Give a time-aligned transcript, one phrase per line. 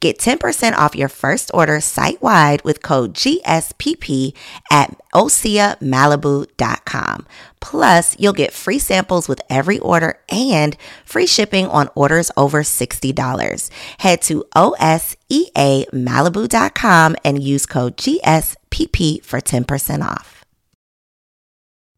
[0.00, 4.34] Get 10% off your first order site wide with code GSPP
[4.70, 7.26] at OseaMalibu.com.
[7.60, 13.70] Plus, you'll get free samples with every order and free shipping on orders over $60.
[13.98, 20.38] Head to OSEAMalibu.com and use code GSPP for 10% off.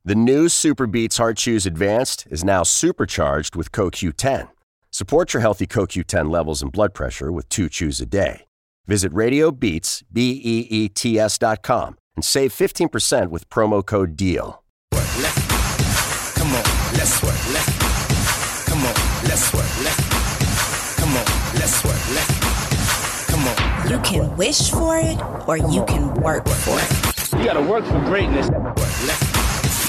[0.02, 4.48] The new SuperBeets Heart Chews Advanced is now supercharged with CoQ10.
[4.92, 8.46] Support your healthy CoQ10 levels and blood pressure with two chews a day.
[8.86, 14.64] Visit RadioBeets, B-E-E-T-S dot com and save 15% with promo code DEAL.
[14.90, 16.64] Come on,
[16.98, 17.38] let's work.
[17.52, 18.94] Let's come on,
[19.28, 19.70] let's work.
[19.84, 22.08] Let's come on, let's work.
[22.10, 23.90] Let's come on.
[23.90, 27.38] You can wish for it or you can work for it.
[27.38, 28.48] You gotta work for greatness.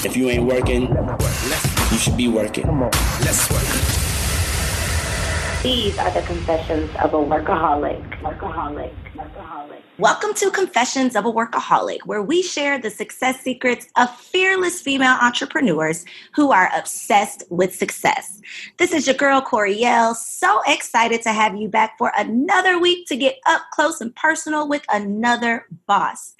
[0.04, 0.82] If you ain't working,
[1.90, 2.68] you should be working.
[3.20, 4.01] Let's work.
[5.62, 8.20] These are the confessions of a workaholic.
[8.20, 8.92] Workaholic.
[9.14, 9.80] Workaholic.
[9.96, 15.16] Welcome to Confessions of a Workaholic, where we share the success secrets of fearless female
[15.22, 16.04] entrepreneurs
[16.34, 18.40] who are obsessed with success.
[18.78, 20.16] This is your girl, Coriel.
[20.16, 24.68] So excited to have you back for another week to get up close and personal
[24.68, 26.34] with another boss.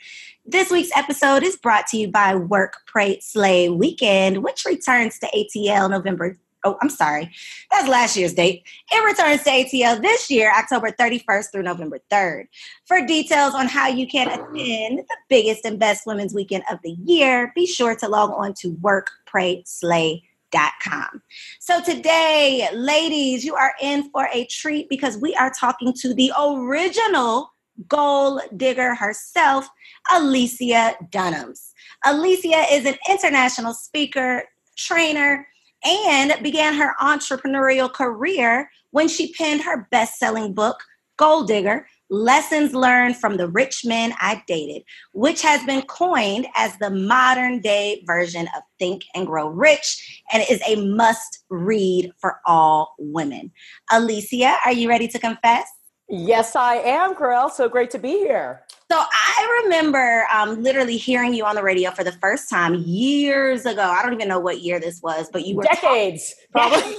[0.44, 5.28] This week's episode is brought to you by Work, Pray, Slay Weekend, which returns to
[5.28, 7.30] ATL November oh, I'm sorry,
[7.70, 8.64] that's last year's date.
[8.90, 12.48] It returns to ATL this year, October 31st through November 3rd.
[12.86, 16.96] For details on how you can attend the biggest and best women's weekend of the
[17.04, 21.22] year, be sure to log on to workprayslay.com.
[21.60, 26.32] So today, ladies, you are in for a treat because we are talking to the
[26.38, 27.52] original
[27.88, 29.68] goal digger herself,
[30.12, 31.72] Alicia Dunams.
[32.04, 34.44] Alicia is an international speaker,
[34.76, 35.46] trainer,
[35.84, 40.82] and began her entrepreneurial career when she penned her best selling book,
[41.16, 44.82] Goal Digger Lessons Learned from the Rich Men I Dated,
[45.14, 50.44] which has been coined as the modern day version of Think and Grow Rich and
[50.50, 53.50] is a must read for all women.
[53.90, 55.66] Alicia, are you ready to confess?
[56.14, 57.50] Yes, I am, Corel.
[57.50, 58.60] So great to be here.
[58.90, 63.64] So I remember um, literally hearing you on the radio for the first time years
[63.64, 63.80] ago.
[63.80, 66.96] I don't even know what year this was, but you were decades, probably.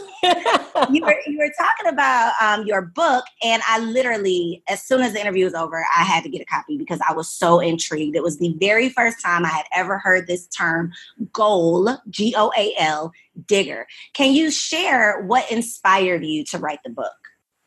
[0.90, 5.14] you were you were talking about um, your book, and I literally, as soon as
[5.14, 8.16] the interview was over, I had to get a copy because I was so intrigued.
[8.16, 10.92] It was the very first time I had ever heard this term,
[11.32, 13.12] goal, G O A L,
[13.46, 13.86] digger.
[14.14, 17.23] Can you share what inspired you to write the book?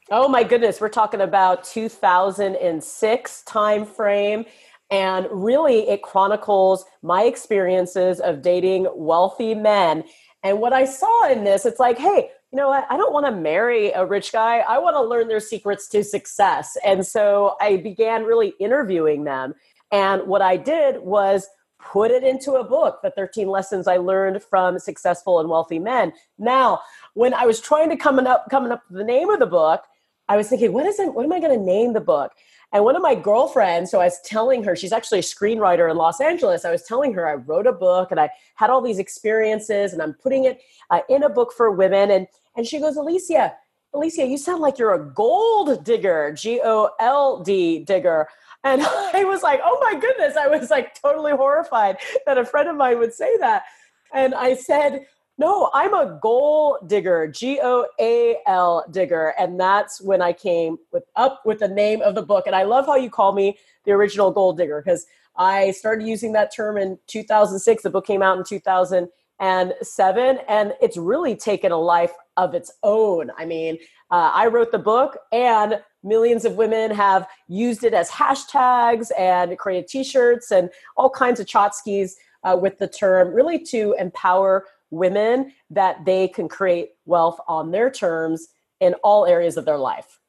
[0.09, 4.45] Oh my goodness, we're talking about 2006 time frame
[4.89, 10.05] and really it chronicles my experiences of dating wealthy men.
[10.45, 12.87] And what I saw in this, it's like, hey, you know what?
[12.89, 14.59] I don't want to marry a rich guy.
[14.59, 16.77] I want to learn their secrets to success.
[16.85, 19.55] And so I began really interviewing them.
[19.91, 21.49] And what I did was
[21.81, 26.11] put it into a book the 13 lessons i learned from successful and wealthy men
[26.39, 26.81] now
[27.13, 29.85] when i was trying to come up coming up with the name of the book
[30.29, 31.15] I was thinking, what is it?
[31.15, 32.33] What am I going to name the book?
[32.73, 35.97] And one of my girlfriends, so I was telling her, she's actually a screenwriter in
[35.97, 36.65] Los Angeles.
[36.65, 40.03] I was telling her I wrote a book and I had all these experiences and
[40.03, 40.61] I'm putting it
[40.91, 42.11] uh, in a book for women.
[42.11, 42.27] And,
[42.57, 43.55] and she goes, Alicia,
[43.95, 48.29] Alicia, you sound like you're a gold digger, G O L D digger.
[48.65, 50.37] And I was like, oh my goodness.
[50.37, 53.63] I was like totally horrified that a friend of mine would say that.
[54.13, 55.07] And I said,
[55.39, 59.35] no, I'm a goal digger, G O A L digger.
[59.39, 62.47] And that's when I came with up with the name of the book.
[62.47, 65.07] And I love how you call me the original goal digger because
[65.37, 67.83] I started using that term in 2006.
[67.83, 73.31] The book came out in 2007, and it's really taken a life of its own.
[73.37, 73.77] I mean,
[74.11, 79.59] uh, I wrote the book, and millions of women have used it as hashtags and
[79.59, 82.13] created t shirts and all kinds of tchotchkes
[82.45, 87.91] uh, with the term, really to empower women that they can create wealth on their
[87.91, 88.49] terms
[88.81, 90.21] in all areas of their life.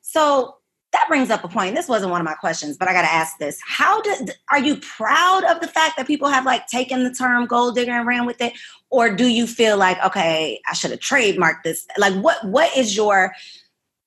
[0.00, 0.56] So
[0.92, 1.74] that brings up a point.
[1.74, 3.60] This wasn't one of my questions, but I got to ask this.
[3.66, 7.46] How did are you proud of the fact that people have like taken the term
[7.46, 8.54] goal digger and ran with it
[8.88, 11.86] or do you feel like okay, I should have trademarked this?
[11.98, 13.32] Like what what is your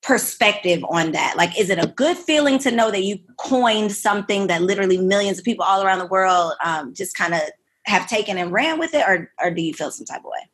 [0.01, 1.35] perspective on that?
[1.37, 5.37] Like is it a good feeling to know that you coined something that literally millions
[5.37, 7.41] of people all around the world um, just kind of
[7.85, 10.49] have taken and ran with it or or do you feel some type of way?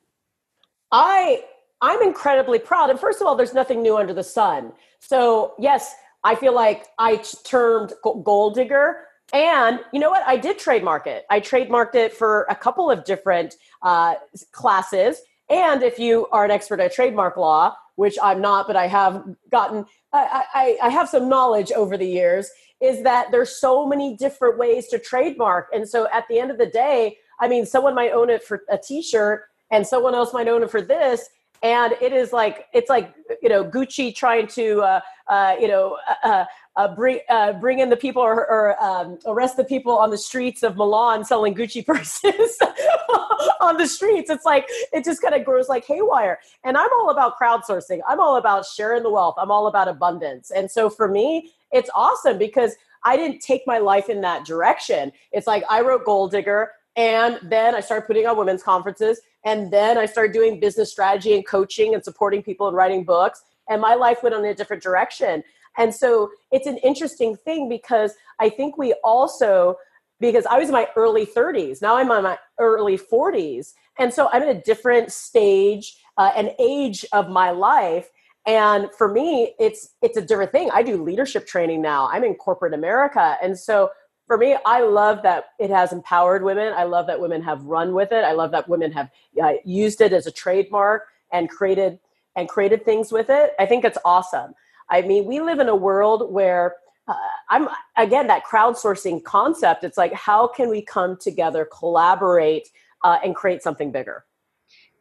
[0.91, 1.43] I
[1.81, 2.89] I'm incredibly proud.
[2.89, 4.71] And first of all, there's nothing new under the sun.
[4.99, 5.93] So, yes,
[6.23, 9.01] I feel like I termed goal digger.
[9.33, 10.23] And you know what?
[10.25, 11.25] I did trademark it.
[11.29, 14.15] I trademarked it for a couple of different uh,
[14.51, 15.21] classes.
[15.49, 19.23] And if you are an expert at trademark law, which I'm not, but I have
[19.51, 22.49] gotten, I, I, I have some knowledge over the years,
[22.81, 25.69] is that there's so many different ways to trademark.
[25.73, 28.63] And so at the end of the day, I mean, someone might own it for
[28.69, 31.27] a t-shirt and someone else might own it for this
[31.63, 35.97] and it is like it's like you know Gucci trying to uh, uh, you know
[36.09, 39.97] uh, uh, uh bring uh, bring in the people or, or um, arrest the people
[39.97, 42.57] on the streets of Milan selling Gucci purses
[43.61, 44.29] on the streets.
[44.29, 46.39] It's like it just kind of grows like haywire.
[46.63, 47.99] And I'm all about crowdsourcing.
[48.07, 49.35] I'm all about sharing the wealth.
[49.37, 50.51] I'm all about abundance.
[50.51, 55.11] And so for me, it's awesome because I didn't take my life in that direction.
[55.31, 56.71] It's like I wrote Goal Digger.
[56.97, 59.19] And then I started putting on women's conferences.
[59.45, 63.43] And then I started doing business strategy and coaching and supporting people and writing books.
[63.69, 65.43] And my life went in a different direction.
[65.77, 69.77] And so it's an interesting thing because I think we also,
[70.19, 73.73] because I was in my early 30s, now I'm in my early 40s.
[73.99, 78.09] And so I'm in a different stage uh, and age of my life.
[78.47, 80.69] And for me, it's it's a different thing.
[80.71, 82.07] I do leadership training now.
[82.11, 83.37] I'm in corporate America.
[83.41, 83.89] And so
[84.27, 86.73] for me, I love that it has empowered women.
[86.75, 88.23] I love that women have run with it.
[88.23, 89.09] I love that women have
[89.41, 91.99] uh, used it as a trademark and created
[92.35, 93.53] and created things with it.
[93.59, 94.53] I think it's awesome.
[94.89, 96.75] I mean, we live in a world where
[97.07, 97.13] uh,
[97.49, 99.83] I'm again that crowdsourcing concept.
[99.83, 102.69] It's like how can we come together, collaborate,
[103.03, 104.25] uh, and create something bigger.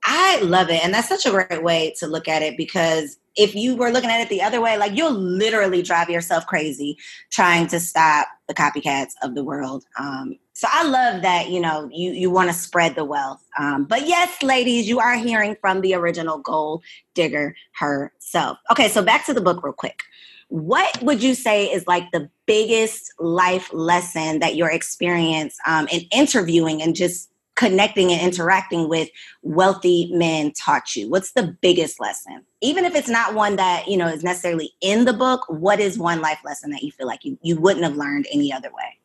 [0.04, 0.84] I love it.
[0.84, 4.10] And that's such a great way to look at it because if you were looking
[4.10, 6.96] at it the other way, like you'll literally drive yourself crazy
[7.30, 9.84] trying to stop the copycats of the world.
[9.98, 13.42] Um, so I love that, you know, you, you want to spread the wealth.
[13.58, 16.82] Um, but yes, ladies, you are hearing from the original goal
[17.14, 18.58] digger herself.
[18.70, 20.02] Okay, so back to the book real quick.
[20.48, 26.02] What would you say is like the biggest life lesson that your experience um, in
[26.12, 29.08] interviewing and just connecting and interacting with
[29.42, 31.08] wealthy men taught you?
[31.08, 32.44] What's the biggest lesson?
[32.60, 35.98] Even if it's not one that, you know, is necessarily in the book, what is
[35.98, 38.98] one life lesson that you feel like you, you wouldn't have learned any other way?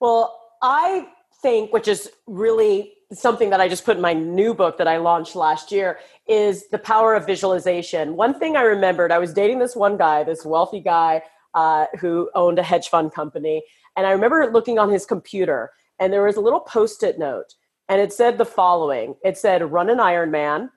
[0.00, 1.08] Well, I
[1.42, 4.96] think, which is really something that I just put in my new book that I
[4.96, 8.16] launched last year, is the power of visualization.
[8.16, 12.30] One thing I remembered, I was dating this one guy, this wealthy guy uh, who
[12.34, 13.62] owned a hedge fund company.
[13.96, 17.54] And I remember looking on his computer and there was a little post-it note
[17.88, 19.14] and it said the following.
[19.24, 20.70] It said run an ironman.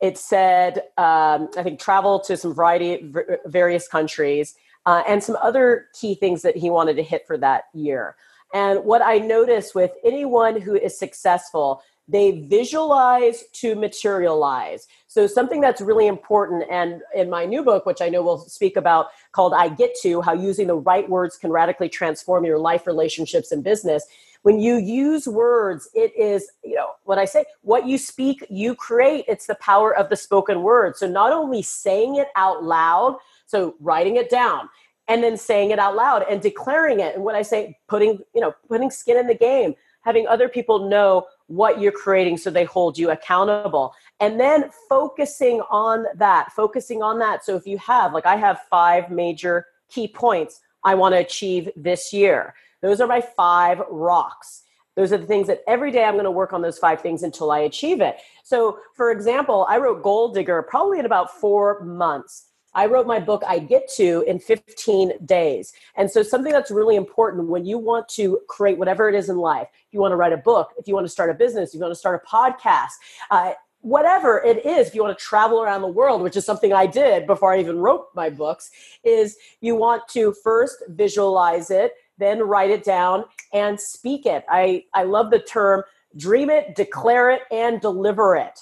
[0.00, 3.12] It said um, i think travel to some variety
[3.46, 4.54] various countries
[4.84, 8.16] uh, and some other key things that he wanted to hit for that year.
[8.54, 11.82] And what i notice with anyone who is successful
[12.12, 14.86] they visualize to materialize.
[15.08, 18.76] So something that's really important and in my new book which i know we'll speak
[18.76, 22.86] about called i get to how using the right words can radically transform your life
[22.86, 24.06] relationships and business.
[24.42, 28.74] When you use words it is you know what i say what you speak you
[28.74, 30.96] create it's the power of the spoken word.
[30.96, 34.68] So not only saying it out loud so writing it down
[35.08, 38.40] and then saying it out loud and declaring it and what i say putting you
[38.40, 42.64] know putting skin in the game having other people know what you're creating so they
[42.64, 48.12] hold you accountable and then focusing on that focusing on that so if you have
[48.12, 53.06] like i have five major key points i want to achieve this year those are
[53.06, 54.64] my five rocks.
[54.96, 57.22] Those are the things that every day I'm going to work on those five things
[57.22, 58.16] until I achieve it.
[58.44, 62.48] So, for example, I wrote Goal Digger probably in about four months.
[62.74, 65.72] I wrote my book I Get To in 15 days.
[65.96, 69.36] And so, something that's really important when you want to create whatever it is in
[69.36, 71.70] life, if you want to write a book, if you want to start a business,
[71.70, 72.92] if you want to start a podcast,
[73.30, 76.72] uh, whatever it is, if you want to travel around the world, which is something
[76.72, 78.70] I did before I even wrote my books,
[79.02, 84.44] is you want to first visualize it then write it down and speak it.
[84.48, 85.82] I, I love the term
[86.16, 88.60] dream it, declare it, and deliver it.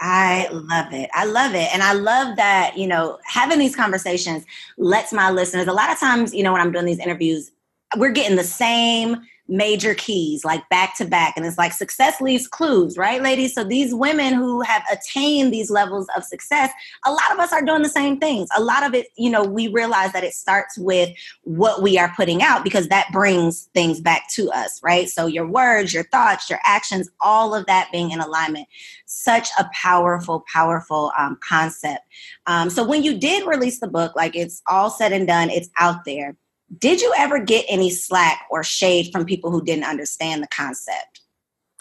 [0.00, 1.08] I love it.
[1.14, 1.72] I love it.
[1.72, 4.44] And I love that, you know, having these conversations
[4.76, 7.50] lets my listeners, a lot of times, you know, when I'm doing these interviews,
[7.96, 9.16] we're getting the same
[9.48, 11.34] major keys, like back to back.
[11.36, 13.54] And it's like success leaves clues, right, ladies?
[13.54, 16.70] So these women who have attained these levels of success,
[17.04, 18.48] a lot of us are doing the same things.
[18.56, 21.10] A lot of it, you know, we realize that it starts with
[21.42, 25.08] what we are putting out because that brings things back to us, right?
[25.08, 28.66] So your words, your thoughts, your actions, all of that being in alignment.
[29.06, 32.02] Such a powerful, powerful um, concept.
[32.46, 35.70] Um, so when you did release the book, like it's all said and done, it's
[35.78, 36.36] out there
[36.78, 41.20] did you ever get any slack or shade from people who didn't understand the concept?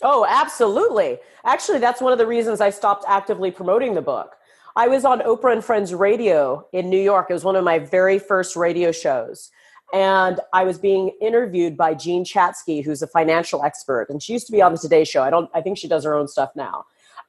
[0.03, 1.17] Oh, absolutely.
[1.45, 4.35] Actually, that's one of the reasons I stopped actively promoting the book.
[4.75, 7.27] I was on Oprah and Friends radio in New York.
[7.29, 9.49] It was one of my very first radio shows.
[9.93, 14.07] And I was being interviewed by Jean Chatzky, who's a financial expert.
[14.09, 15.23] And she used to be on the Today Show.
[15.23, 16.85] I don't I think she does her own stuff now.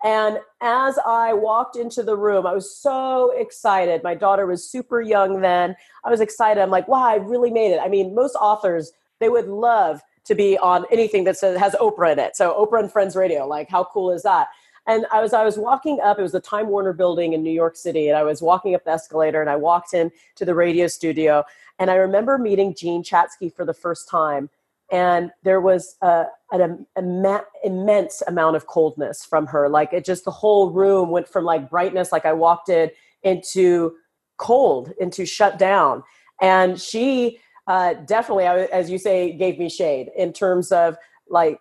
[0.06, 4.04] And as I walked into the room, I was so excited.
[4.04, 5.74] My daughter was super young then.
[6.04, 6.62] I was excited.
[6.62, 7.80] I'm like, wow, I really made it.
[7.80, 12.12] I mean, most authors, they would love to be on anything that says, has Oprah
[12.12, 12.36] in it.
[12.36, 14.46] So Oprah and Friends Radio, like how cool is that?
[14.86, 16.20] And I was I was walking up.
[16.20, 18.84] It was the Time Warner Building in New York City, and I was walking up
[18.84, 21.42] the escalator, and I walked in to the radio studio,
[21.80, 24.48] and I remember meeting Jean Chatzky for the first time,
[24.90, 29.68] and there was a, an Im- immense amount of coldness from her.
[29.68, 32.90] Like it just the whole room went from like brightness like i walked in
[33.22, 33.94] into
[34.38, 36.02] cold into shut down.
[36.40, 40.96] And she uh, definitely as you say gave me shade in terms of
[41.28, 41.58] like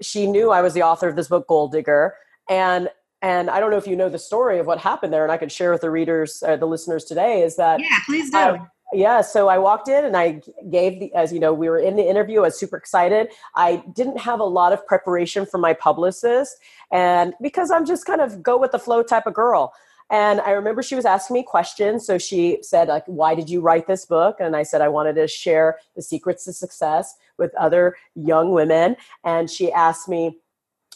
[0.00, 2.14] she knew i was the author of this book goal digger.
[2.48, 2.88] And
[3.22, 5.36] and i don't know if you know the story of what happened there and i
[5.36, 8.58] could share with the readers uh, the listeners today is that yeah please do
[8.92, 11.96] yeah so i walked in and i gave the as you know we were in
[11.96, 13.28] the interview i was super excited.
[13.54, 16.58] I didn't have a lot of preparation from my publicist
[16.90, 19.72] and because i'm just kind of go with the flow type of girl.
[20.10, 23.60] And i remember she was asking me questions so she said like why did you
[23.60, 24.36] write this book?
[24.40, 28.96] And i said i wanted to share the secrets to success with other young women.
[29.24, 30.38] And she asked me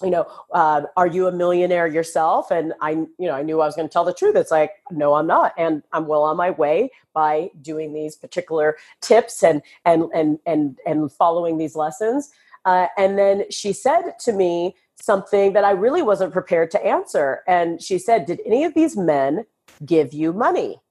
[0.03, 2.51] you know, uh, are you a millionaire yourself?
[2.51, 4.37] And I, you know, I knew I was going to tell the truth.
[4.37, 8.77] It's like, no, I'm not, and I'm well on my way by doing these particular
[9.01, 12.31] tips and and and and and following these lessons.
[12.67, 17.43] Uh, and then she said to me something that I really wasn't prepared to answer.
[17.49, 19.47] And she said, "Did any of these men
[19.85, 20.83] give you money?"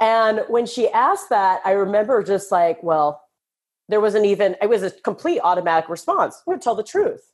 [0.00, 3.22] And when she asked that, I remember just like, well,
[3.88, 4.56] there wasn't even.
[4.60, 6.42] It was a complete automatic response.
[6.46, 7.32] I'm going to tell the truth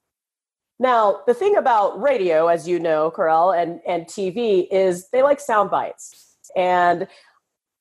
[0.78, 5.38] now, the thing about radio, as you know, Corel, and, and TV is they like
[5.38, 6.36] sound bites.
[6.56, 7.06] And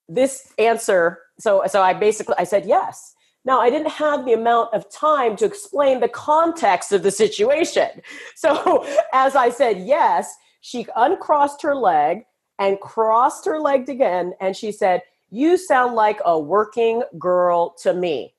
[0.07, 3.15] this answer, so so I basically I said yes.
[3.43, 7.89] Now I didn't have the amount of time to explain the context of the situation.
[8.35, 12.25] So as I said yes, she uncrossed her leg
[12.59, 17.93] and crossed her leg again, and she said, You sound like a working girl to
[17.93, 18.35] me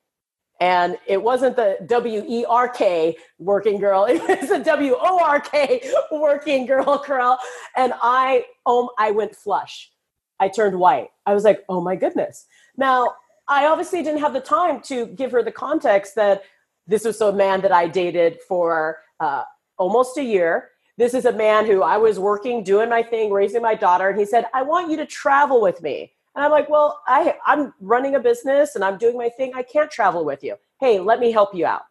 [0.63, 5.19] and it wasn't the W E R K working girl; it was the W O
[5.21, 7.37] R K working girl, girl.
[7.75, 9.91] And I, oh, I went flush.
[10.39, 11.09] I turned white.
[11.25, 12.45] I was like, oh my goodness.
[12.77, 13.15] Now,
[13.49, 16.43] I obviously didn't have the time to give her the context that
[16.87, 19.43] this was a man that I dated for uh,
[19.77, 20.69] almost a year.
[20.97, 24.17] This is a man who I was working, doing my thing, raising my daughter, and
[24.17, 26.13] he said, I want you to travel with me.
[26.35, 29.51] And I'm like, well, I, I'm running a business and I'm doing my thing.
[29.55, 30.55] I can't travel with you.
[30.79, 31.83] Hey, let me help you out.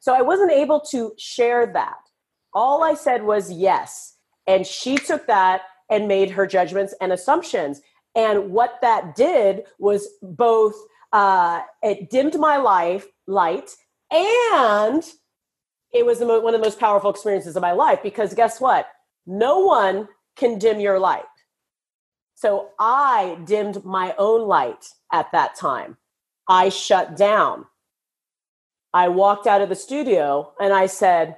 [0.00, 1.98] So I wasn't able to share that.
[2.54, 4.16] All I said was yes.
[4.46, 7.82] And she took that and made her judgments and assumptions.
[8.14, 10.74] And what that did was both
[11.12, 13.70] uh, it dimmed my life light
[14.10, 15.04] and
[15.92, 18.86] it was one of the most powerful experiences of my life because guess what?
[19.26, 21.24] No one can dim your light.
[22.40, 25.98] So I dimmed my own light at that time.
[26.48, 27.66] I shut down.
[28.94, 31.36] I walked out of the studio and I said,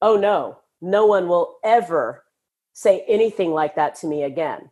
[0.00, 2.24] Oh no, no one will ever
[2.72, 4.70] say anything like that to me again.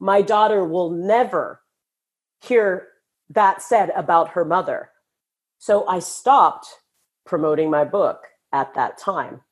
[0.00, 1.60] My daughter will never
[2.42, 2.88] hear
[3.30, 4.90] that said about her mother.
[5.58, 6.66] So I stopped
[7.24, 9.42] promoting my book at that time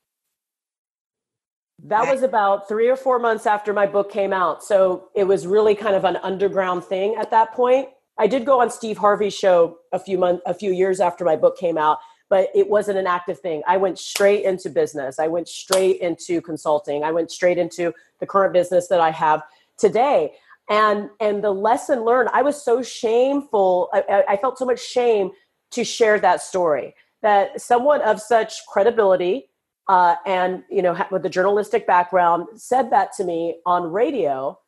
[1.84, 4.62] that was about three or four months after my book came out.
[4.62, 7.88] So it was really kind of an underground thing at that point.
[8.18, 11.34] I did go on Steve Harvey's show a few months, a few years after my
[11.34, 11.98] book came out,
[12.28, 13.62] but it wasn't an active thing.
[13.66, 15.18] I went straight into business.
[15.18, 17.02] I went straight into consulting.
[17.02, 19.42] I went straight into the current business that I have
[19.76, 20.32] today.
[20.70, 23.88] And and the lesson learned, I was so shameful.
[23.92, 25.30] I, I felt so much shame
[25.72, 26.94] to share that story.
[27.22, 29.48] That someone of such credibility,
[29.88, 34.58] uh, and you know with the journalistic background said that to me on radio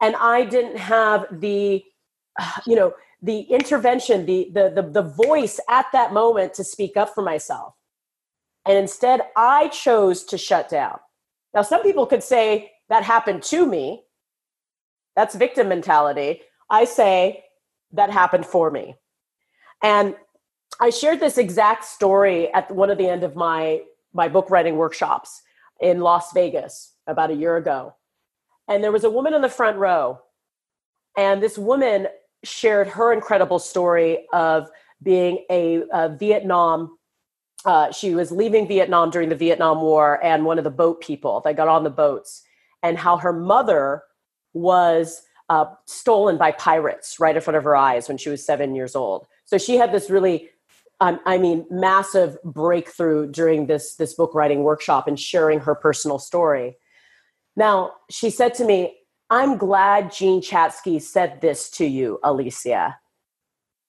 [0.00, 1.82] and i didn't have the
[2.66, 2.94] you know
[3.24, 7.74] the intervention, the, the the the voice at that moment to speak up for myself.
[8.66, 10.98] And instead, I chose to shut down.
[11.54, 14.04] Now, some people could say that happened to me.
[15.16, 16.42] That's victim mentality.
[16.68, 17.44] I say
[17.92, 18.94] that happened for me.
[19.82, 20.16] And
[20.80, 23.80] I shared this exact story at one of the end of my
[24.14, 25.42] my book writing workshops
[25.80, 27.94] in Las Vegas about a year ago.
[28.68, 30.20] And there was a woman in the front row.
[31.18, 32.08] And this woman
[32.44, 34.70] shared her incredible story of
[35.02, 36.96] being a, a Vietnam.
[37.64, 41.42] Uh, she was leaving Vietnam during the Vietnam War and one of the boat people
[41.44, 42.42] that got on the boats,
[42.82, 44.02] and how her mother
[44.52, 48.74] was uh, stolen by pirates right in front of her eyes when she was seven
[48.74, 49.26] years old.
[49.44, 50.50] So she had this really
[51.00, 56.18] um, I mean, massive breakthrough during this this book writing workshop and sharing her personal
[56.18, 56.76] story.
[57.56, 58.98] Now, she said to me,
[59.30, 62.98] "I'm glad Jean Chatzky said this to you, Alicia."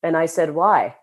[0.03, 0.95] And I said, "Why?"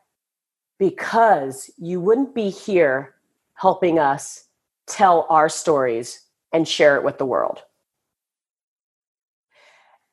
[0.78, 3.14] Because you wouldn't be here
[3.54, 4.47] helping us
[4.87, 7.62] tell our stories and share it with the world.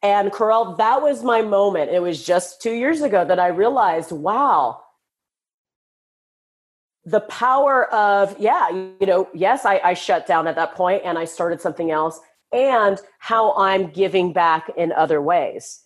[0.01, 1.91] And Corel, that was my moment.
[1.91, 4.81] It was just two years ago that I realized, wow,
[7.09, 11.17] the power of yeah you know yes I, I shut down at that point and
[11.17, 12.19] i started something else
[12.51, 15.83] and how i'm giving back in other ways.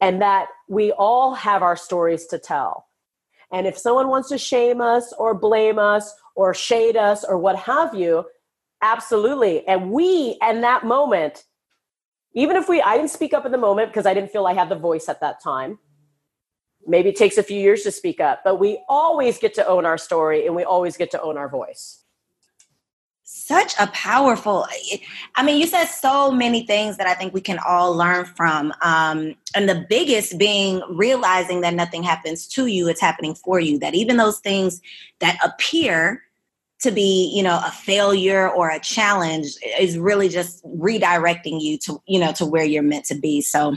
[0.00, 2.86] And that we all have our stories to tell.
[3.50, 7.56] And if someone wants to shame us or blame us or shade us or what
[7.56, 8.26] have you
[8.82, 9.66] absolutely.
[9.66, 11.44] And we and that moment
[12.34, 14.52] even if we i didn't speak up in the moment because i didn't feel i
[14.52, 15.78] had the voice at that time
[16.86, 19.84] maybe it takes a few years to speak up but we always get to own
[19.84, 22.02] our story and we always get to own our voice.
[23.28, 24.66] Such a powerful
[25.34, 28.72] i mean you said so many things that i think we can all learn from
[28.82, 33.80] um, and the biggest being realizing that nothing happens to you it's happening for you
[33.80, 34.80] that even those things
[35.18, 36.22] that appear
[36.80, 42.00] to be you know a failure or a challenge is really just redirecting you to
[42.06, 43.40] you know to where you're meant to be.
[43.40, 43.76] So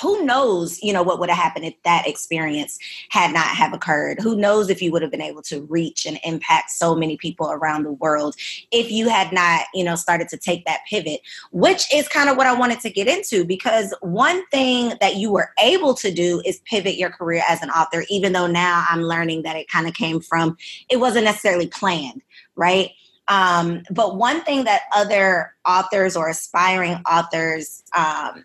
[0.00, 2.78] who knows you know what would have happened if that experience
[3.10, 4.20] had not have occurred?
[4.20, 7.50] Who knows if you would have been able to reach and impact so many people
[7.50, 8.36] around the world
[8.70, 11.20] if you had not you know started to take that pivot
[11.52, 15.30] which is kind of what i wanted to get into because one thing that you
[15.30, 19.02] were able to do is pivot your career as an author even though now i'm
[19.02, 20.56] learning that it kind of came from
[20.88, 22.22] it wasn't necessarily planned
[22.60, 22.90] right?
[23.28, 28.44] Um, but one thing that other authors or aspiring authors um,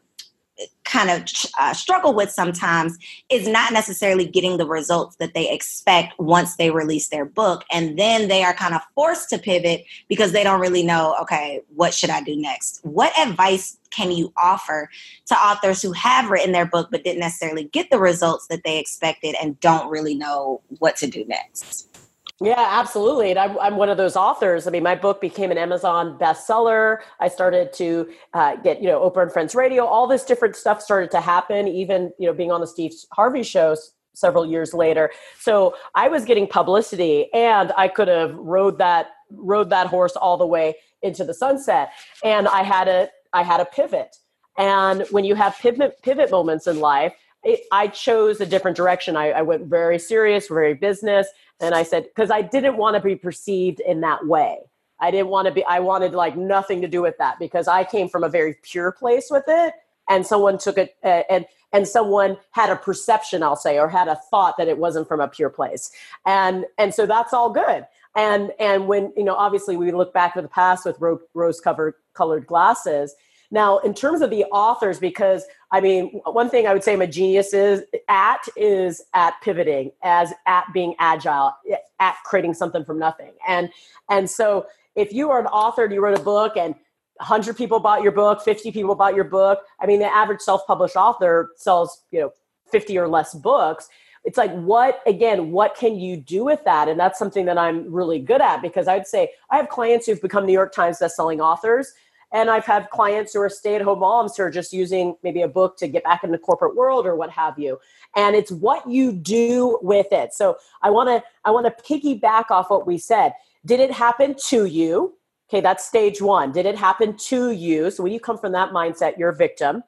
[0.83, 1.27] kind of
[1.59, 2.97] uh, struggle with sometimes
[3.29, 7.65] is not necessarily getting the results that they expect once they release their book.
[7.71, 11.61] And then they are kind of forced to pivot because they don't really know okay
[11.75, 12.79] what should i do next?
[12.83, 14.89] What advice can you offer
[15.27, 18.79] to authors who have written their book but didn't necessarily get the results that they
[18.79, 21.94] expected and don't really know what to do next
[22.41, 23.29] yeah, absolutely.
[23.29, 24.67] And I'm, I'm one of those authors.
[24.67, 26.97] I mean, my book became an Amazon bestseller.
[27.19, 29.85] I started to uh, get, you know, Oprah and Friends Radio.
[29.85, 33.41] All this different stuff started to happen, even, you know, being on the Steve Harvey
[33.41, 33.77] show
[34.13, 35.11] several years later.
[35.39, 40.37] So I was getting publicity and I could have rode that rode that horse all
[40.37, 41.91] the way into the sunset.
[42.23, 44.15] And I had a I had a pivot.
[44.57, 47.13] And when you have pivot pivot moments in life,
[47.45, 49.15] it, I chose a different direction.
[49.15, 51.27] I, I went very serious, very business
[51.59, 54.57] and I said, because I didn't want to be perceived in that way.
[54.99, 57.83] I didn't want to be, I wanted like nothing to do with that because I
[57.83, 59.73] came from a very pure place with it.
[60.07, 64.07] And someone took it uh, and, and someone had a perception, I'll say, or had
[64.07, 65.91] a thought that it wasn't from a pure place.
[66.27, 67.87] And, and so that's all good.
[68.15, 70.97] And, and when, you know, obviously we look back to the past with
[71.33, 73.15] rose covered colored glasses
[73.51, 77.01] now, in terms of the authors, because I mean, one thing I would say I'm
[77.01, 81.53] a genius is at is at pivoting, as at being agile,
[81.99, 83.33] at creating something from nothing.
[83.47, 83.69] And
[84.09, 86.75] and so if you are an author and you wrote a book and
[87.17, 90.95] 100 people bought your book, 50 people bought your book, I mean, the average self-published
[90.95, 92.33] author sells, you know,
[92.71, 93.89] 50 or less books
[94.25, 97.91] it's like what again what can you do with that and that's something that i'm
[97.91, 101.39] really good at because i'd say i have clients who've become new york times bestselling
[101.39, 101.93] authors
[102.35, 105.41] and I've had clients who are stay at home moms who are just using maybe
[105.41, 107.79] a book to get back in the corporate world or what have you.
[108.17, 110.33] And it's what you do with it.
[110.33, 113.31] So I want to I want to piggyback off what we said.
[113.65, 115.15] Did it happen to you?
[115.49, 116.51] Okay, that's stage one.
[116.51, 117.89] Did it happen to you?
[117.89, 119.81] So when you come from that mindset, you're a victim.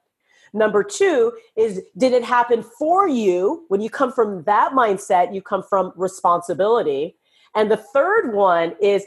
[0.53, 3.65] Number two is did it happen for you?
[3.67, 7.17] When you come from that mindset, you come from responsibility.
[7.55, 9.03] And the third one is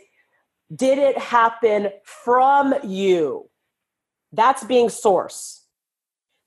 [0.75, 3.49] did it happen from you?
[4.33, 5.59] That's being source.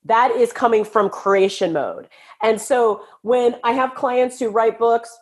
[0.04, 2.08] that is coming from creation mode.
[2.42, 5.16] And so when I have clients who write books,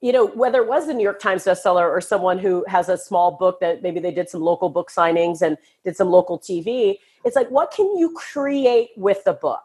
[0.00, 2.98] you know, whether it was a New York Times bestseller or someone who has a
[2.98, 6.96] small book that maybe they did some local book signings and did some local TV,
[7.24, 9.62] it's like, what can you create with the book?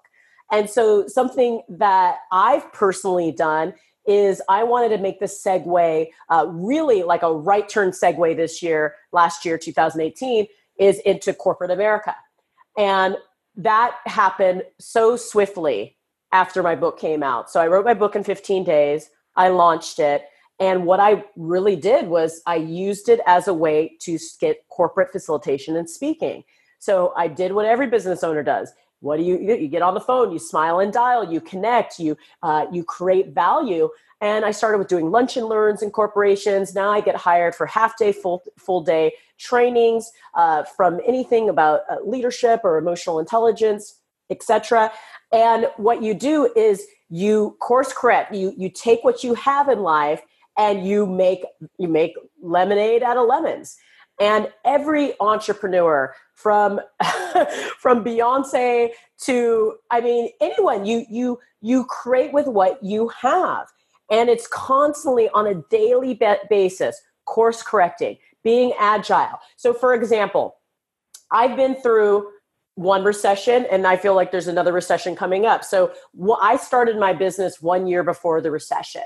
[0.51, 3.73] And so, something that I've personally done
[4.09, 8.63] is I wanted to make the segue uh, really like a right turn segue this
[8.63, 10.47] year, last year, 2018,
[10.79, 12.15] is into corporate America.
[12.75, 13.17] And
[13.55, 15.95] that happened so swiftly
[16.31, 17.51] after my book came out.
[17.51, 20.23] So I wrote my book in 15 days, I launched it.
[20.59, 25.11] And what I really did was I used it as a way to get corporate
[25.11, 26.43] facilitation and speaking.
[26.79, 28.71] So I did what every business owner does.
[29.01, 30.31] What do you you get on the phone?
[30.31, 31.31] You smile and dial.
[31.31, 31.99] You connect.
[31.99, 33.89] You uh, you create value.
[34.21, 36.75] And I started with doing lunch and learns in corporations.
[36.75, 41.81] Now I get hired for half day, full full day trainings uh, from anything about
[41.89, 43.95] uh, leadership or emotional intelligence,
[44.29, 44.91] etc.
[45.31, 48.33] And what you do is you course correct.
[48.33, 50.21] You you take what you have in life
[50.57, 51.45] and you make
[51.77, 53.77] you make lemonade out of lemons.
[54.19, 56.79] And every entrepreneur from
[57.77, 58.89] from Beyonce
[59.25, 60.85] to I mean anyone.
[60.85, 63.67] You you you create with what you have.
[64.11, 69.39] And it's constantly on a daily basis course correcting being agile.
[69.57, 70.55] So for example
[71.31, 72.31] I've been through
[72.75, 75.63] one recession and I feel like there's another recession coming up.
[75.65, 75.91] So
[76.41, 79.03] I started my business one year before the recession.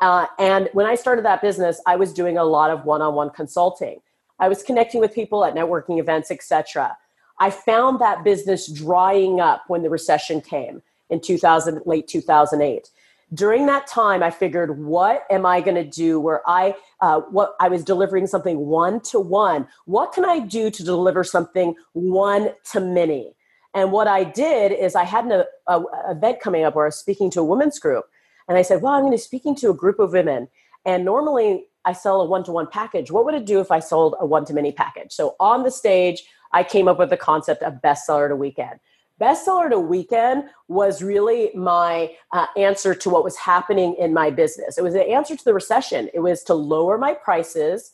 [0.00, 4.00] Uh, and when I started that business I was doing a lot of one-on-one consulting
[4.42, 6.96] I was connecting with people at networking events, etc.
[7.38, 12.90] I found that business drying up when the recession came in 2000, late 2008.
[13.32, 17.54] During that time, I figured, what am I going to do where I, uh, what
[17.60, 19.68] I was delivering something one to one.
[19.84, 23.36] What can I do to deliver something one to many?
[23.74, 26.88] And what I did is I had an a, a event coming up where I
[26.88, 28.06] was speaking to a women's group.
[28.48, 30.48] And I said, well, I'm going to be speaking to a group of women.
[30.84, 33.10] And normally I sell a one to one package.
[33.10, 35.12] What would it do if I sold a one to many package?
[35.12, 38.78] So on the stage, I came up with the concept of bestseller to weekend.
[39.20, 44.78] Bestseller to weekend was really my uh, answer to what was happening in my business.
[44.78, 46.08] It was the answer to the recession.
[46.12, 47.92] It was to lower my prices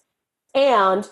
[0.55, 1.09] and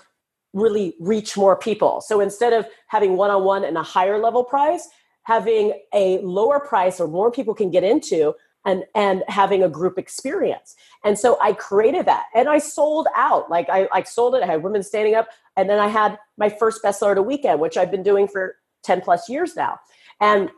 [0.53, 2.01] really reach more people.
[2.01, 4.89] So instead of having one on one and a higher level price,
[5.25, 8.35] having a lower price or more people can get into
[8.66, 10.76] and and having a group experience.
[11.05, 13.48] And so i created that and i sold out.
[13.48, 16.50] Like i, I sold it i had women standing up and then i had my
[16.50, 19.79] first bestseller to weekend which i've been doing for 10 plus years now.
[20.20, 20.50] And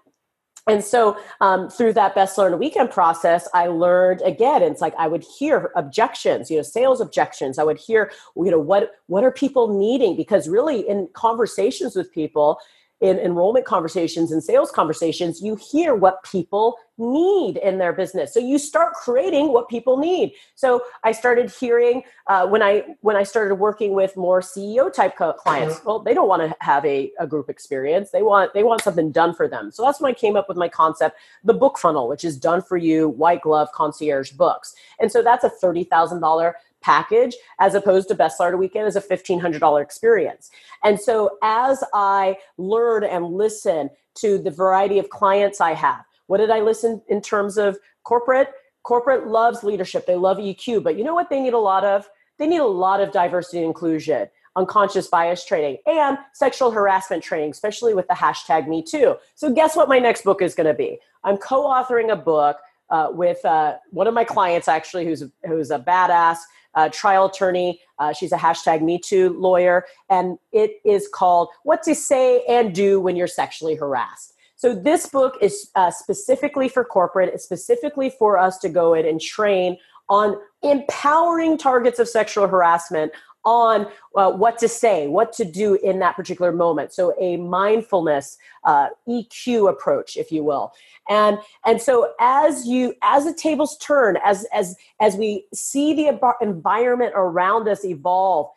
[0.67, 5.07] and so um, through that bestseller to weekend process i learned again it's like i
[5.07, 7.59] would hear objections you know sales objections.
[7.59, 10.17] I would hear you know what what are people needing?
[10.17, 12.59] Because really in conversations with people
[13.01, 18.35] in enrollment conversations and sales conversations, you hear what people need in their business.
[18.35, 20.33] So you start creating what people need.
[20.57, 25.17] So I started hearing uh, when I when I started working with more CEO type
[25.17, 25.77] clients.
[25.77, 25.87] Mm-hmm.
[25.87, 28.11] Well, they don't want to have a, a group experience.
[28.11, 29.71] They want they want something done for them.
[29.71, 32.63] So that's when I came up with my concept, the book funnel, which is done
[32.63, 34.75] for you, white glove concierge books.
[34.99, 38.97] And so that's a thirty thousand dollar package as opposed to bestseller to weekend is
[38.97, 40.51] a $1500 experience.
[40.85, 46.39] And so as i learn and listen to the variety of clients i have what
[46.39, 48.49] did i listen in terms of corporate?
[48.85, 50.07] Corporate loves leadership.
[50.07, 52.09] They love eq but you know what they need a lot of?
[52.39, 57.51] They need a lot of diversity and inclusion unconscious bias training and sexual harassment training
[57.51, 59.15] especially with the hashtag me too.
[59.37, 60.99] So guess what my next book is going to be?
[61.23, 62.57] I'm co-authoring a book
[62.91, 66.39] uh, with uh, one of my clients actually who's who's a badass
[66.79, 67.81] uh, trial attorney.
[67.99, 72.73] Uh, she's a hashtag Me Too lawyer, and it is called What to Say and
[72.73, 74.35] Do When You're Sexually Harassed.
[74.55, 77.35] So this book is uh, specifically for corporate.
[77.35, 79.77] It's specifically for us to go in and train
[80.09, 83.13] on empowering targets of sexual harassment
[83.45, 86.93] on uh, what to say, what to do in that particular moment.
[86.93, 90.73] So a mindfulness uh, EQ approach, if you will.
[91.09, 96.19] And and so as you as the tables turn, as as as we see the
[96.41, 98.51] environment around us evolve,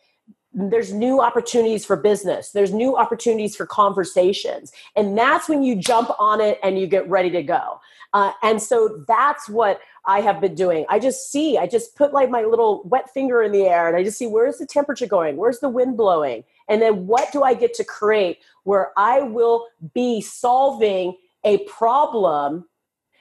[0.54, 2.52] there's new opportunities for business.
[2.52, 4.72] There's new opportunities for conversations.
[4.96, 7.80] And that's when you jump on it and you get ready to go.
[8.14, 10.86] Uh, and so that's what i have been doing.
[10.90, 13.96] I just see i just put like my little wet finger in the air and
[13.96, 15.38] i just see where's the temperature going?
[15.38, 16.44] Where's the wind blowing?
[16.68, 22.66] And then what do i get to create where i will be solving a problem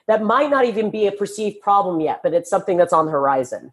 [0.08, 3.12] that might not even be a perceived problem yet but it's something that's on the
[3.12, 3.72] horizon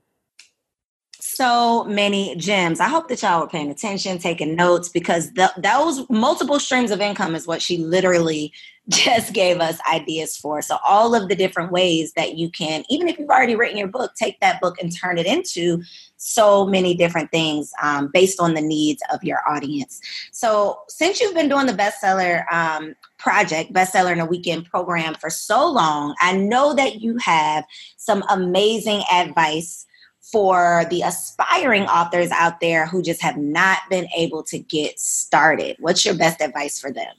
[1.20, 2.80] so many gems.
[2.80, 7.02] I hope that y'all were paying attention, taking notes, because the, those multiple streams of
[7.02, 8.54] income is what she literally
[8.90, 10.62] just gave us ideas for.
[10.62, 13.88] So, all of the different ways that you can, even if you've already written your
[13.88, 15.82] book, take that book and turn it into
[16.18, 20.00] so many different things um, based on the needs of your audience.
[20.32, 25.30] So, since you've been doing the bestseller um, project, bestseller in a weekend program for
[25.30, 27.66] so long, I know that you have
[27.98, 29.86] some amazing advice
[30.32, 35.78] for the aspiring authors out there who just have not been able to get started.
[35.80, 37.14] What's your best advice for them?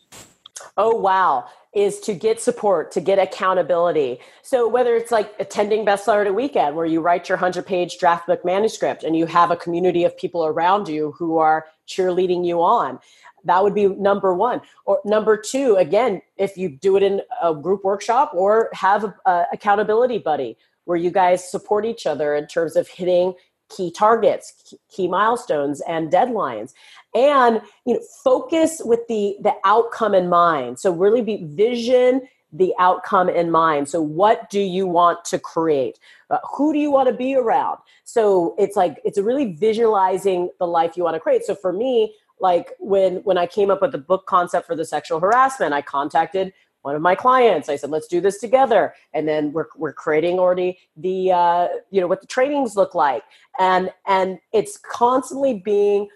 [0.77, 4.19] Oh, wow is to get support, to get accountability.
[4.43, 7.99] So whether it's like attending Bestseller at a weekend where you write your 100 page
[7.99, 12.45] draft book manuscript and you have a community of people around you who are cheerleading
[12.47, 12.99] you on,
[13.45, 14.61] that would be number one.
[14.87, 19.45] Or number two, again, if you do it in a group workshop or have a,
[19.53, 20.57] accountability buddy
[20.89, 23.35] where you guys support each other in terms of hitting
[23.69, 26.73] key targets key milestones and deadlines.
[27.15, 30.79] And you know focus with the the outcome in mind.
[30.79, 33.91] So really be vision the outcome in mind.
[33.91, 35.99] So what do you want to create?
[36.31, 37.77] Uh, who do you want to be around?
[38.05, 41.45] So it's like it's really visualizing the life you want to create.
[41.45, 44.85] So for me like when when i came up with the book concept for the
[44.85, 49.29] sexual harassment i contacted one of my clients i said let's do this together and
[49.29, 53.23] then we're, we're creating already the uh, you know what the trainings look like
[53.59, 56.09] and and it's constantly being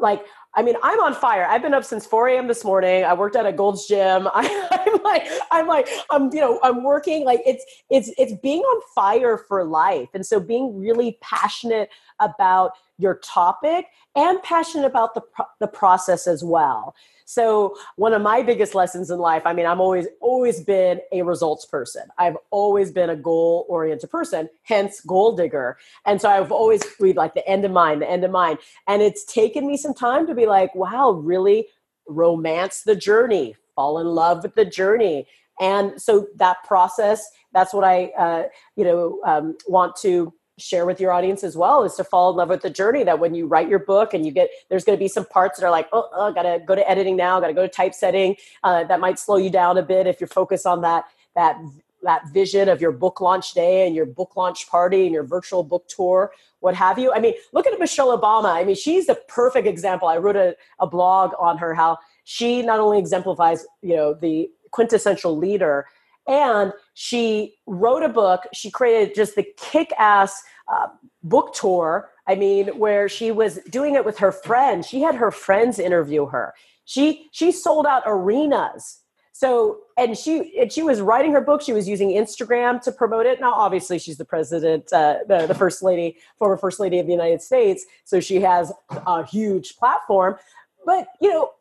[0.00, 1.46] like I mean, I'm on fire.
[1.46, 2.48] I've been up since 4 a.m.
[2.48, 3.04] this morning.
[3.04, 4.28] I worked at a Gold's Gym.
[4.34, 4.44] I,
[4.86, 7.24] am like, I'm like, I'm, you know, I'm working.
[7.24, 10.08] Like it's, it's, it's being on fire for life.
[10.14, 16.26] And so being really passionate about your topic and passionate about the, pro- the process
[16.26, 16.94] as well.
[17.24, 21.20] So one of my biggest lessons in life, I mean, I'm always always been a
[21.22, 22.04] results person.
[22.16, 25.76] I've always been a goal oriented person, hence goal digger.
[26.06, 28.60] And so I've always read like the end of mind, the end of mind.
[28.86, 31.68] And it's taken me some time to be like, wow, really
[32.08, 35.26] romance the journey, fall in love with the journey.
[35.60, 41.00] And so that process, that's what I, uh, you know, um, want to share with
[41.00, 43.46] your audience as well is to fall in love with the journey that when you
[43.46, 45.88] write your book and you get there's going to be some parts that are like
[45.92, 49.36] oh, oh gotta go to editing now gotta go to typesetting uh, that might slow
[49.36, 51.56] you down a bit if you're focused on that that
[52.02, 55.62] that vision of your book launch day and your book launch party and your virtual
[55.62, 57.12] book tour what have you.
[57.12, 58.52] I mean look at michelle obama.
[58.52, 60.08] I mean she's the perfect example.
[60.08, 64.50] I wrote a, a blog on her how she not only exemplifies you know the
[64.70, 65.86] quintessential leader
[66.28, 68.46] and she wrote a book.
[68.52, 70.88] She created just the kick ass uh,
[71.22, 72.10] book tour.
[72.28, 74.86] I mean, where she was doing it with her friends.
[74.86, 76.54] She had her friends interview her.
[76.84, 79.00] She she sold out arenas.
[79.32, 81.62] So and she and she was writing her book.
[81.62, 83.40] She was using Instagram to promote it.
[83.40, 87.12] Now, obviously, she's the president, uh, the, the first lady, former first lady of the
[87.12, 87.86] United States.
[88.04, 90.36] So she has a huge platform.
[90.84, 91.52] But you know,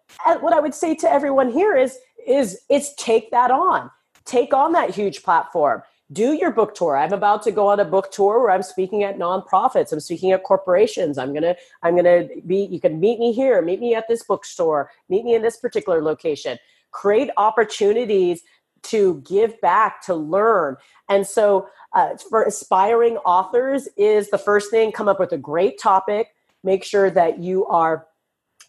[0.41, 3.89] what I would say to everyone here is is it's take that on
[4.27, 5.81] take on that huge platform.
[6.11, 6.95] Do your book tour.
[6.97, 9.91] I'm about to go on a book tour where i'm speaking at nonprofits.
[9.91, 11.17] I'm speaking at corporations.
[11.17, 14.89] I'm gonna i'm gonna be you can meet me here meet me at this bookstore
[15.09, 16.57] meet me in this particular location.
[16.91, 18.41] Create opportunities
[18.83, 20.77] to give back to learn.
[21.09, 25.79] And so uh, for aspiring authors is the first thing come up with a great
[25.79, 26.29] topic.
[26.63, 28.07] Make sure that you are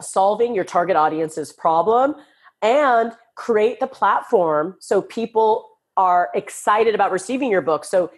[0.00, 2.14] solving your target audience's problem.
[2.62, 7.84] And create the platform so people are excited about receiving your book.
[7.84, 8.10] So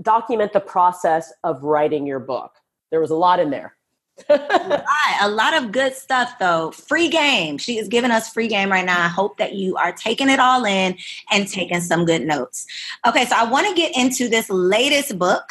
[0.00, 2.52] document the process of writing your book.
[2.92, 3.74] There was a lot in there.
[4.28, 6.70] a lot of good stuff though.
[6.70, 7.58] Free game.
[7.58, 9.04] She is giving us free game right now.
[9.04, 10.96] I hope that you are taking it all in
[11.32, 12.64] and taking some good notes.
[13.04, 15.48] Okay, so I want to get into this latest book.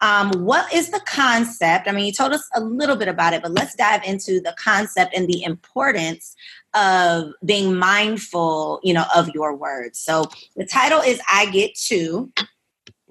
[0.00, 1.88] Um, what is the concept?
[1.88, 4.54] I mean, you told us a little bit about it, but let's dive into the
[4.56, 6.36] concept and the importance
[6.74, 9.98] of being mindful, you know, of your words.
[9.98, 12.32] So the title is I Get To.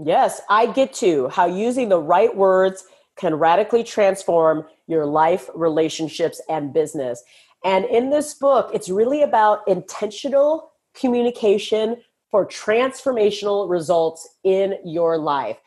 [0.04, 2.86] Yes, I Get To How Using the Right Words
[3.17, 7.23] Can Radically Transform Your Life, Relationships, and Business.
[7.65, 11.97] And in this book, it's really about intentional communication
[12.30, 15.58] for transformational results in your life.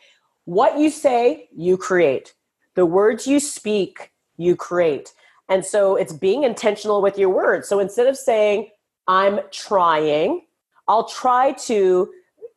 [0.44, 2.34] What you say, you create.
[2.74, 5.12] The words you speak, you create.
[5.48, 7.68] And so it's being intentional with your words.
[7.68, 8.70] So instead of saying,
[9.06, 10.42] I'm trying,
[10.86, 12.10] I'll try to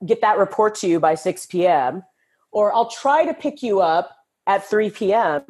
[0.06, 2.04] get that report to you by 6 p.m.,
[2.52, 4.16] or I'll try to pick you up
[4.46, 5.42] at 3 p.m.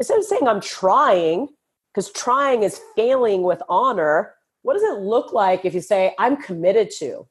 [0.00, 1.48] Instead of saying I'm trying,
[1.94, 6.36] because trying is failing with honor, what does it look like if you say, I'm
[6.36, 7.26] committed to?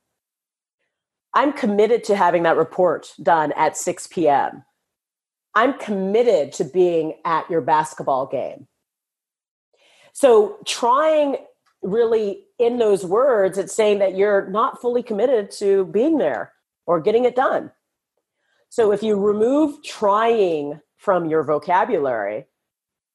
[1.33, 4.63] I'm committed to having that report done at 6 p.m.
[5.55, 8.67] I'm committed to being at your basketball game.
[10.13, 11.37] So trying
[11.81, 16.53] really in those words, it's saying that you're not fully committed to being there
[16.85, 17.71] or getting it done.
[18.69, 22.45] So if you remove trying from your vocabulary,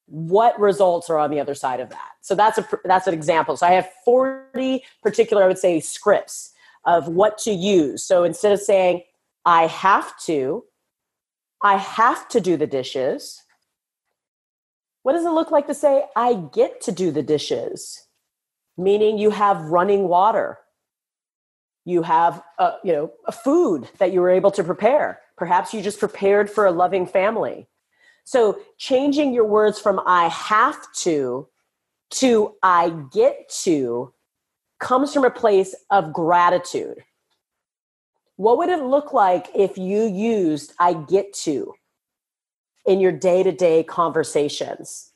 [0.07, 2.11] what results are on the other side of that?
[2.21, 3.57] So that's a that's an example.
[3.57, 6.54] So I have 40 particular I would say scripts
[6.87, 8.05] of what to use.
[8.05, 9.03] So instead of saying
[9.45, 10.65] I have to,
[11.63, 13.43] I have to do the dishes.
[15.03, 18.07] What does it look like to say I get to do the dishes?
[18.77, 20.59] Meaning you have running water.
[21.85, 25.21] You have a, you know a food that you were able to prepare.
[25.37, 27.67] Perhaps you just prepared for a loving family.
[28.25, 31.49] So changing your words from I have to
[32.11, 34.13] to I get to
[34.79, 37.05] comes from a place of gratitude.
[38.37, 41.75] What would it look like if you used I get to
[42.85, 45.13] in your day to day conversations?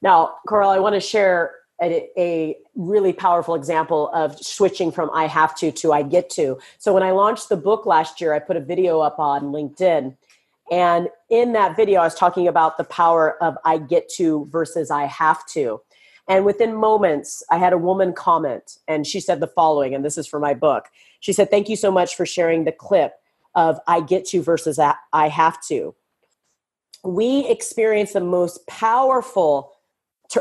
[0.00, 5.26] Now, Carl, I want to share a, a, really powerful example of switching from I
[5.26, 6.58] have to to I get to.
[6.78, 10.16] So, when I launched the book last year, I put a video up on LinkedIn.
[10.70, 14.90] And in that video, I was talking about the power of I get to versus
[14.90, 15.80] I have to.
[16.28, 20.18] And within moments, I had a woman comment, and she said the following, and this
[20.18, 20.84] is for my book.
[21.20, 23.14] She said, Thank you so much for sharing the clip
[23.54, 25.94] of I get to versus I have to.
[27.02, 29.72] We experience the most powerful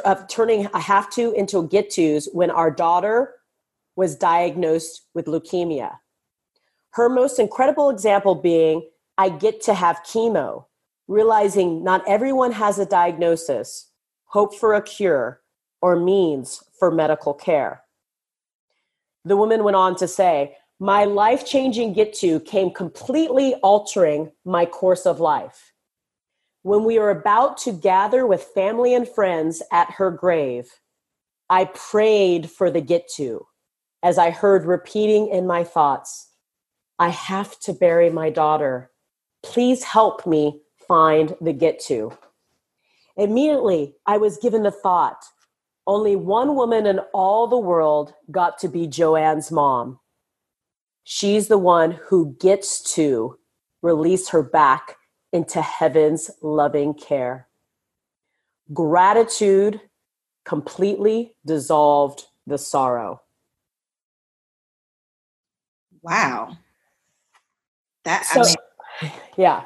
[0.03, 3.35] of turning a have to into get tos when our daughter
[3.95, 5.97] was diagnosed with leukemia.
[6.91, 10.65] Her most incredible example being I get to have chemo,
[11.07, 13.89] realizing not everyone has a diagnosis,
[14.25, 15.41] hope for a cure,
[15.81, 17.83] or means for medical care.
[19.25, 24.65] The woman went on to say, My life changing get to came completely altering my
[24.65, 25.73] course of life.
[26.63, 30.69] When we were about to gather with family and friends at her grave,
[31.49, 33.45] I prayed for the get to
[34.03, 36.29] as I heard repeating in my thoughts,
[36.99, 38.91] I have to bury my daughter.
[39.43, 42.17] Please help me find the get to.
[43.15, 45.25] Immediately, I was given the thought
[45.87, 49.99] only one woman in all the world got to be Joanne's mom.
[51.03, 53.39] She's the one who gets to
[53.81, 54.97] release her back
[55.31, 57.47] into heaven's loving care.
[58.73, 59.79] Gratitude
[60.43, 63.21] completely dissolved the sorrow.
[66.01, 66.57] Wow.
[68.03, 68.45] That so, I
[69.03, 69.63] mean- yeah.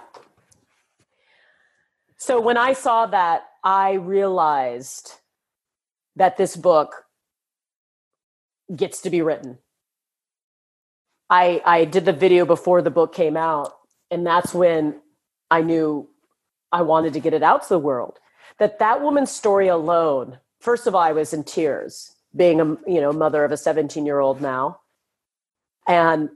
[2.18, 5.21] So when I saw that, I realized
[6.16, 7.06] that this book
[8.76, 9.58] gets to be written.
[11.30, 13.74] I I did the video before the book came out,
[14.10, 15.02] and that's when
[15.50, 16.10] I knew
[16.72, 18.20] I wanted to get it out to the world.
[18.60, 23.02] That that woman's story alone, first of all, I was in tears, being a you
[23.02, 24.82] know mother of a 17 year old now,
[25.88, 26.30] and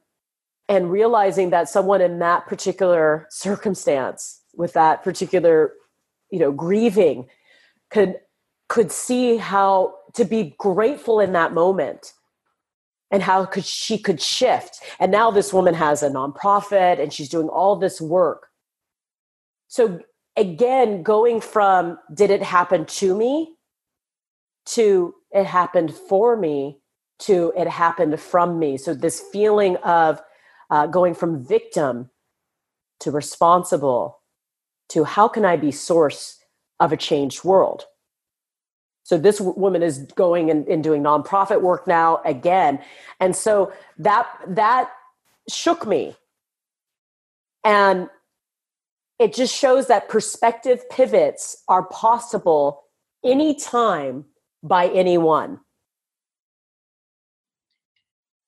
[0.67, 5.73] and realizing that someone in that particular circumstance with that particular
[6.31, 7.27] you know grieving
[7.89, 8.15] could
[8.67, 12.13] could see how to be grateful in that moment
[13.11, 14.79] and how could she could shift.
[14.99, 18.47] And now this woman has a nonprofit and she's doing all this work.
[19.67, 19.99] So
[20.35, 23.55] again going from did it happen to me
[24.65, 26.79] to it happened for me
[27.19, 28.77] to it happened from me.
[28.77, 30.21] So this feeling of
[30.69, 32.09] uh, going from victim
[32.99, 34.19] to responsible
[34.89, 36.39] to how can i be source
[36.79, 37.85] of a changed world
[39.05, 42.79] so this woman is going and, and doing nonprofit work now again.
[43.19, 44.89] And so that that
[45.47, 46.15] shook me.
[47.63, 48.09] And
[49.19, 52.85] it just shows that perspective pivots are possible
[53.23, 54.25] anytime
[54.63, 55.59] by anyone.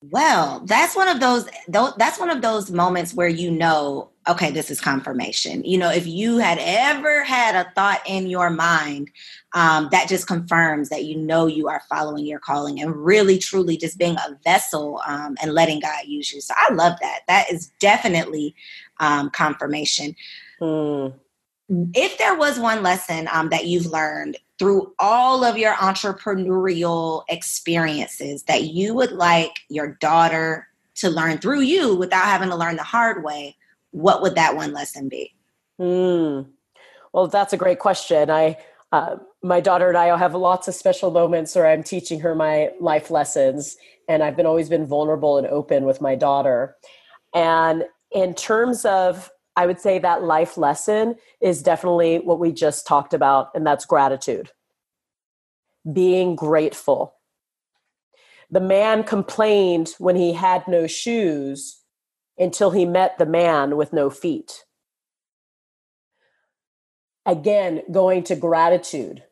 [0.02, 4.70] Well, that's one of those that's one of those moments where you know, okay, this
[4.70, 5.64] is confirmation.
[5.64, 9.10] You know, if you had ever had a thought in your mind,
[9.54, 13.76] um, that just confirms that you know you are following your calling and really, truly
[13.76, 16.42] just being a vessel um, and letting God use you.
[16.42, 17.22] So I love that.
[17.28, 18.54] That is definitely
[19.00, 20.16] um, confirmation.
[20.62, 21.16] Mm.
[21.70, 28.44] If there was one lesson um, that you've learned through all of your entrepreneurial experiences
[28.44, 32.84] that you would like your daughter to learn through you without having to learn the
[32.84, 33.56] hard way,
[33.92, 35.34] what would that one lesson be?
[35.80, 36.48] Mm.
[37.14, 38.30] Well, that's a great question.
[38.30, 38.58] I
[38.92, 42.72] uh, my daughter and I have lots of special moments where I'm teaching her my
[42.80, 43.78] life lessons,
[44.08, 46.78] and I've been always been vulnerable and open with my daughter.
[47.34, 52.86] And in terms of I would say that life lesson is definitely what we just
[52.86, 54.52] talked about, and that's gratitude.
[55.92, 57.16] Being grateful.
[58.52, 61.82] The man complained when he had no shoes
[62.38, 64.64] until he met the man with no feet.
[67.26, 69.24] Again, going to gratitude.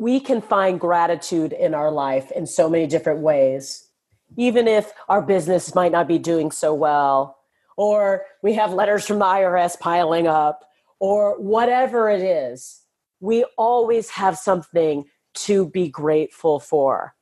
[0.00, 3.88] We can find gratitude in our life in so many different ways.
[4.36, 7.36] Even if our business might not be doing so well,
[7.76, 10.64] or we have letters from the IRS piling up,
[10.98, 12.82] or whatever it is,
[13.20, 15.04] we always have something
[15.34, 17.14] to be grateful for.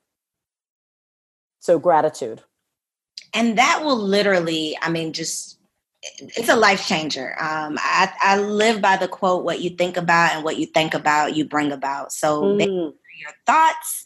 [1.59, 2.43] So, gratitude.
[3.33, 5.59] And that will literally, I mean, just
[6.19, 7.35] it's a life changer.
[7.41, 10.95] Um, I, I live by the quote: "What you think about and what you think
[10.95, 12.59] about, you bring about." So mm.
[12.59, 14.05] your thoughts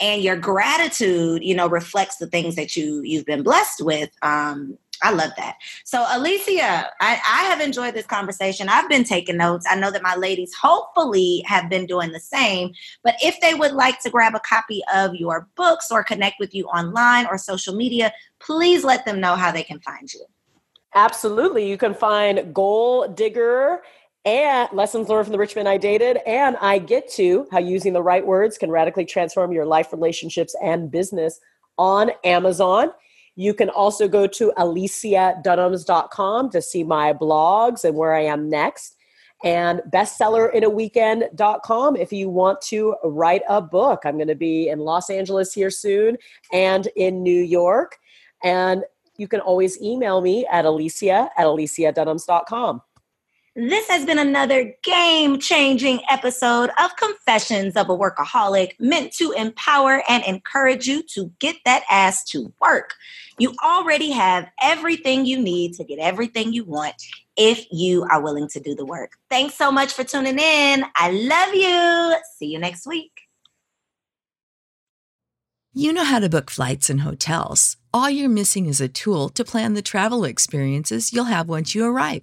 [0.00, 4.10] and your gratitude, you know, reflects the things that you you've been blessed with.
[4.22, 5.56] Um, I love that.
[5.84, 8.68] So, Alicia, I, I, have enjoyed this conversation.
[8.68, 9.66] I've been taking notes.
[9.68, 12.72] I know that my ladies hopefully have been doing the same.
[13.04, 16.54] But if they would like to grab a copy of your books or connect with
[16.54, 20.24] you online or social media, please let them know how they can find you.
[20.94, 21.68] Absolutely.
[21.68, 23.82] You can find Goal Digger
[24.24, 27.92] and lessons learned from the rich man I dated, and I get to how using
[27.92, 31.40] the right words can radically transform your life, relationships, and business
[31.78, 32.90] on Amazon.
[33.38, 38.96] You can also go to aliciadunams.com to see my blogs and where I am next.
[39.44, 44.00] And bestsellerinaweekend.com if you want to write a book.
[44.04, 46.16] I'm going to be in Los Angeles here soon
[46.52, 47.96] and in New York.
[48.42, 48.82] And
[49.18, 52.82] you can always email me at alicia at aliciadunams.com.
[53.60, 60.04] This has been another game changing episode of Confessions of a Workaholic, meant to empower
[60.08, 62.94] and encourage you to get that ass to work.
[63.36, 66.94] You already have everything you need to get everything you want
[67.36, 69.14] if you are willing to do the work.
[69.28, 70.84] Thanks so much for tuning in.
[70.94, 72.14] I love you.
[72.38, 73.22] See you next week.
[75.72, 77.76] You know how to book flights and hotels.
[77.92, 81.84] All you're missing is a tool to plan the travel experiences you'll have once you
[81.84, 82.22] arrive.